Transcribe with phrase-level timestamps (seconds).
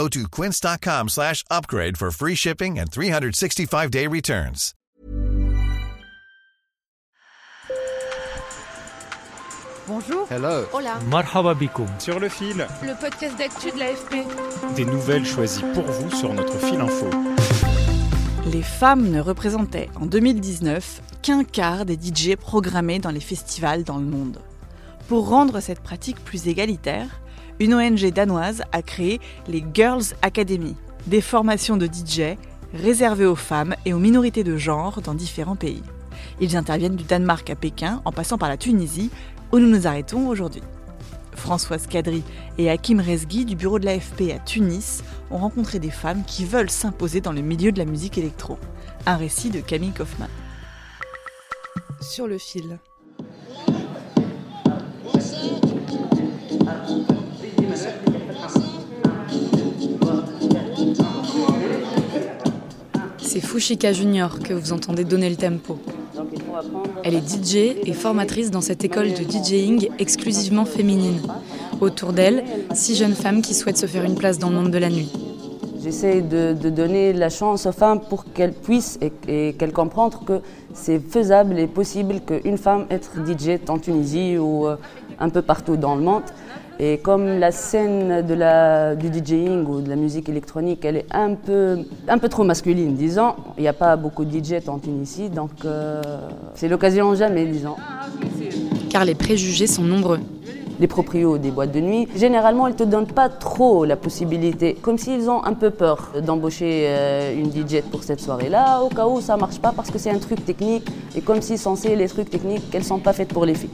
[0.00, 4.72] Go to quince.com slash upgrade for free shipping and 365-day returns.
[9.86, 10.26] Bonjour.
[10.30, 10.64] Hello.
[10.72, 10.98] Hola.
[11.06, 11.54] Marhaba.
[11.98, 14.74] Sur le fil, Le podcast d'actu de l'AFP.
[14.74, 17.10] des nouvelles choisies pour vous sur notre fil info.
[18.46, 23.98] Les femmes ne représentaient en 2019 qu'un quart des DJ programmés dans les festivals dans
[23.98, 24.38] le monde.
[25.08, 27.19] Pour rendre cette pratique plus égalitaire,
[27.60, 30.74] une ONG danoise a créé les Girls Academy,
[31.06, 32.36] des formations de DJ
[32.72, 35.82] réservées aux femmes et aux minorités de genre dans différents pays.
[36.40, 39.10] Ils interviennent du Danemark à Pékin en passant par la Tunisie,
[39.52, 40.62] où nous nous arrêtons aujourd'hui.
[41.34, 42.22] Françoise Kadri
[42.58, 46.70] et Hakim Rezgui du bureau de l'AFP à Tunis ont rencontré des femmes qui veulent
[46.70, 48.58] s'imposer dans le milieu de la musique électro.
[49.06, 50.28] Un récit de Camille Kaufmann.
[52.00, 52.78] Sur le fil.
[63.18, 65.78] C'est Fushika Junior que vous entendez donner le tempo.
[67.04, 71.20] Elle est DJ et formatrice dans cette école de DJing exclusivement féminine.
[71.80, 72.44] Autour d'elle,
[72.74, 75.12] six jeunes femmes qui souhaitent se faire une place dans le monde de la nuit.
[75.82, 80.40] J'essaie de, donner la chance aux femmes pour qu'elles puissent et, et qu'elles comprennent que
[80.74, 84.76] c'est faisable et possible qu'une femme être DJ en Tunisie ou euh,
[85.18, 86.24] un peu partout dans le monde.
[86.82, 91.06] Et comme la scène de la, du DJing ou de la musique électronique, elle est
[91.10, 93.34] un peu, un peu trop masculine, disons.
[93.58, 96.00] Il n'y a pas beaucoup de DJ en Tunisie, donc euh,
[96.54, 97.76] c'est l'occasion jamais, disons.
[98.88, 100.20] Car les préjugés sont nombreux.
[100.80, 104.74] Les proprios des boîtes de nuit, généralement, ils ne te donnent pas trop la possibilité,
[104.80, 109.06] comme s'ils ont un peu peur d'embaucher euh, une DJ pour cette soirée-là, au cas
[109.06, 111.94] où ça ne marche pas parce que c'est un truc technique, et comme si censé
[111.94, 113.68] les trucs techniques, qu'elles ne sont pas faites pour les filles.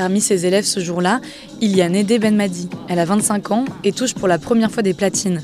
[0.00, 1.20] Parmi ses élèves ce jour-là,
[1.60, 2.70] il y a Nédé Benmadi.
[2.88, 5.42] Elle a 25 ans et touche pour la première fois des platines.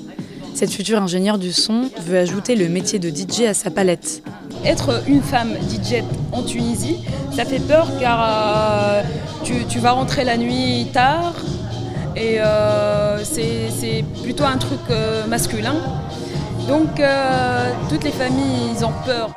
[0.54, 4.22] Cette future ingénieure du son veut ajouter le métier de DJ à sa palette.
[4.64, 5.96] Être une femme DJ
[6.32, 6.96] en Tunisie,
[7.32, 9.02] ça fait peur car euh,
[9.44, 11.34] tu, vas rentrer la nuit tard
[12.16, 15.74] et euh, c'est plutôt un truc euh, masculin.
[16.66, 16.98] Donc
[17.90, 19.34] toutes les familles ont peur.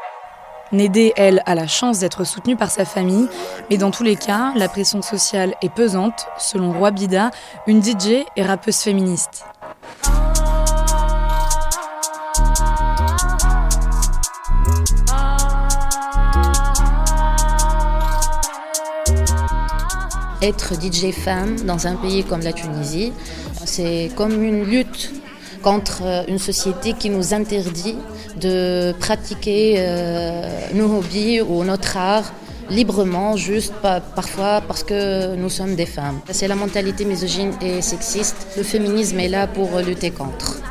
[0.71, 3.27] Nédé, elle, a la chance d'être soutenue par sa famille,
[3.71, 7.31] mais dans tous les cas, la pression sociale est pesante, selon Roi Bida,
[7.65, 9.45] une DJ et rappeuse féministe.
[20.43, 23.11] Être DJ femme dans un pays comme la Tunisie,
[23.65, 25.18] c'est comme une lutte
[25.61, 27.97] contre euh, une société qui nous interdit
[28.39, 32.31] de pratiquer euh, nos hobbies ou notre art
[32.69, 36.19] librement, juste pas- parfois parce que nous sommes des femmes.
[36.29, 38.35] C'est la mentalité misogyne et sexiste.
[38.57, 40.61] Le féminisme est là pour lutter contre.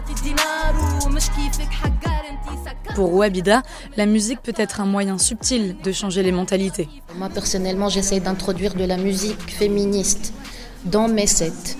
[2.94, 3.62] Pour Roi Bida,
[3.96, 6.88] la musique peut être un moyen subtil de changer les mentalités.
[7.16, 10.32] Moi personnellement, j'essaie d'introduire de la musique féministe
[10.84, 11.76] dans mes sets.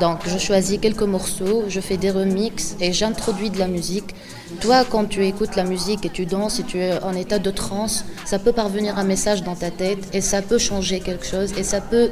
[0.00, 4.14] Donc je choisis quelques morceaux, je fais des remixes et j'introduis de la musique.
[4.60, 7.50] Toi, quand tu écoutes la musique et tu danses et tu es en état de
[7.50, 11.52] transe, ça peut parvenir un message dans ta tête et ça peut changer quelque chose
[11.56, 12.10] et ça peut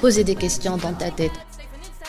[0.00, 1.32] poser des questions dans ta tête.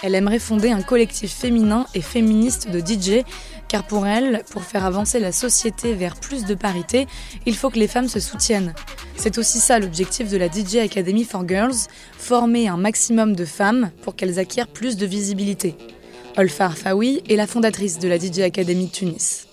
[0.04, 3.24] Elle aimerait fonder un collectif féminin et féministe de DJ,
[3.68, 7.08] car pour elle, pour faire avancer la société vers plus de parité,
[7.46, 8.74] il faut que les femmes se soutiennent.
[9.16, 13.92] C'est aussi ça l'objectif de la DJ Academy for Girls, former un maximum de femmes
[14.02, 15.76] pour qu'elles acquièrent plus de visibilité.
[16.38, 19.48] Olfa Arfaoui est la fondatrice de la DJ Academy de Tunis.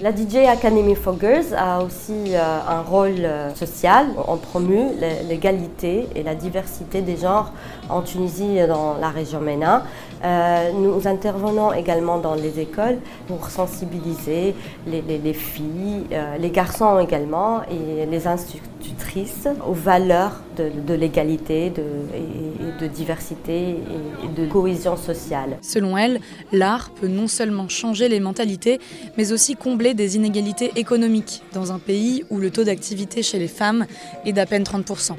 [0.00, 4.06] La DJ Academy for Girls a aussi euh, un rôle euh, social.
[4.26, 7.52] On promue l'é- l'égalité et la diversité des genres
[7.88, 9.84] en Tunisie et dans la région MENA.
[10.24, 14.54] Euh, nous intervenons également dans les écoles pour sensibiliser
[14.88, 16.06] les, les- les filles,
[16.40, 21.82] les garçons également et les institutrices aux valeurs de, l'égalité de,
[22.14, 23.76] et, de diversité
[24.24, 25.58] et de cohésion sociale.
[25.60, 26.20] Selon elle,
[26.52, 28.80] l'art peut non seulement changer les mentalités,
[29.16, 33.48] mais aussi combler des inégalités économiques dans un pays où le taux d'activité chez les
[33.48, 33.86] femmes
[34.24, 35.16] est d'à peine 30%.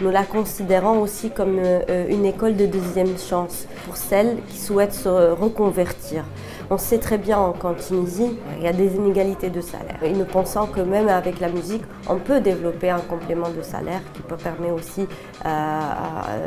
[0.00, 4.92] Nous la considérons aussi comme euh, une école de deuxième chance pour celles qui souhaitent
[4.92, 6.24] se reconvertir.
[6.68, 10.02] On sait très bien qu'en Tunisie, il y a des inégalités de salaire.
[10.02, 14.00] Et nous pensons que même avec la musique, on peut développer un complément de salaire
[14.14, 15.06] qui peut permettre aussi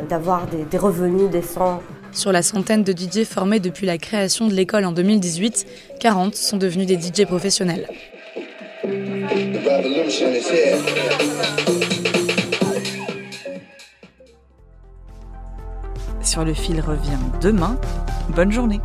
[0.08, 1.80] d'avoir des, des revenus décents
[2.12, 5.66] sur la centaine de DJ formés depuis la création de l'école en 2018,
[6.00, 7.88] 40 sont devenus des DJ professionnels.
[16.22, 17.78] Sur le fil revient demain.
[18.34, 18.80] Bonne journée.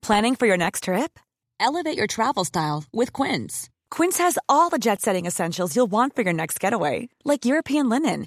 [0.00, 1.18] Planning for your next trip?
[1.60, 3.68] Elevate your travel style with Quince.
[3.90, 8.26] Quince has all the jet-setting essentials you'll want for your next getaway, like European linen